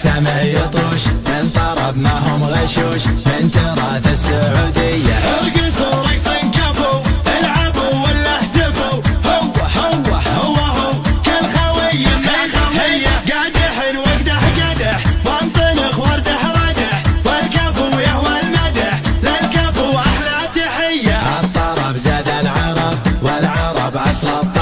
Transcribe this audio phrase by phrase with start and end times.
[0.00, 5.14] السمع يطوش من طرب ما هم غشوش من تراث السعودية.
[5.14, 7.00] ارقصوا رقص كفو
[7.38, 9.02] العبوا ولا اهتفوا.
[9.24, 10.92] هو هو هو هو
[11.24, 12.06] كل خوي
[12.80, 21.40] هي قادح واقدح قدح وانطلق واردح ردح والكفو يهوى المدح للكفو أحلى تحية.
[21.40, 24.59] الطرب زاد العرب والعرب اصل الطرب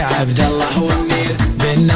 [0.00, 0.88] عبد الله
[1.58, 1.90] بن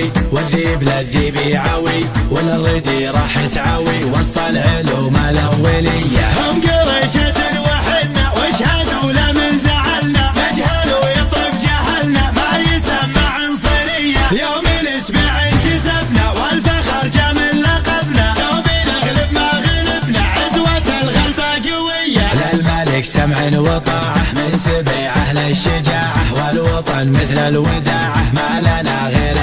[0.00, 9.32] قوي والذيب للذيب يعوي والردي راح تعوي وسط العلوم الاوليه هم قريشة وحنا واشهدوا لا
[9.32, 10.32] من زعلنا.
[10.36, 18.34] نجهل ويطرب جهلنا ما يسمى عنصرية يوم الإسبوع انتسبنا والفخر جا من لقبنا.
[18.40, 22.30] يوم نغلب ما غلبنا عزوة الغلبة قوية.
[22.34, 28.32] للملك سمع وطاعة من سبيعه للشجاعه والوطن مثل الوداعة.
[28.34, 29.36] ما لنا غير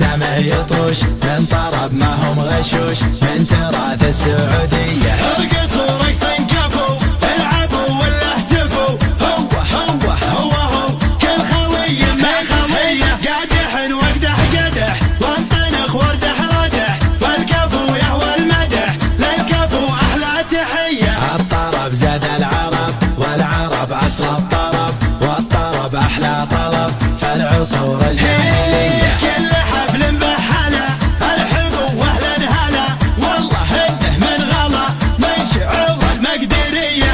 [0.00, 5.12] السمع يطوش من طرب ما هم غشوش من تراث السعودية.
[5.12, 8.98] أرقصوا رقص كفو العبوا ولا اهتفوا.
[9.20, 10.88] هو هو هو هو
[11.20, 16.98] كل خوي ما خوي قادح واقدح قدح وانطنخ واردح ردح.
[17.22, 21.36] والكفو يهوى المدح للكفو أحلى تحية.
[21.36, 26.92] الطرب زاد العرب والعرب أصل الطرب والطرب أحلى طلب.
[27.20, 28.35] فالعصور الجاهليه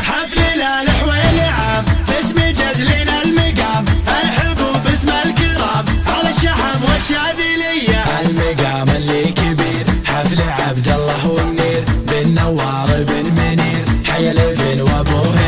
[0.09, 1.85] حفل عام.
[2.51, 3.85] جزلنا المقام
[5.25, 5.85] الكرام.
[6.07, 8.05] على الشحم والشاذلية.
[10.61, 11.85] عبد الله والنير.
[12.07, 13.85] بن نوار بن منير
[14.83, 15.42] وابوه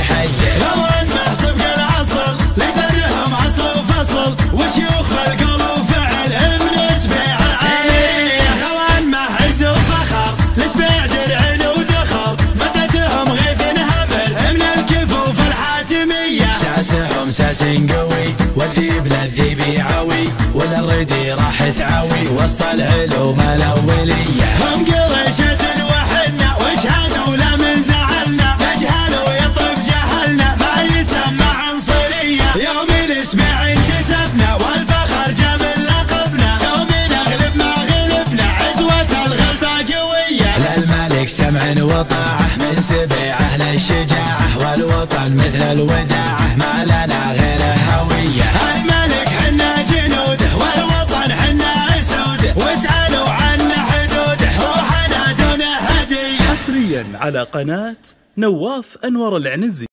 [21.05, 24.45] والردي راح تعوي وسط العلوم الأولية.
[24.61, 28.57] هم قريشة وحنا واشهدوا لا من زعلنا.
[28.61, 32.69] نجهل ويطرب جهلنا ما يسمى عنصرية.
[32.69, 36.59] يوم الإسبوع انتسبنا والفخر جا من لقبنا.
[36.65, 40.55] يوم نغلب ما غلبنا عزوة الغلبة قوية.
[40.59, 47.54] للملك سمع وطاعة من سبيعه للشجاعه والوطن مثل الوداعة ما لنا غير
[56.97, 57.97] على قناة
[58.39, 59.87] نواف أنور العنزي.